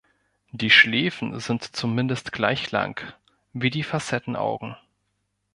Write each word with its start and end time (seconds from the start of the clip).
Die 0.49 0.71
Schläfen 0.71 1.39
sind 1.39 1.63
zumindest 1.75 2.31
gleich 2.31 2.71
lang, 2.71 2.99
wie 3.53 3.69
die 3.69 3.83
Facettenaugen. 3.83 4.75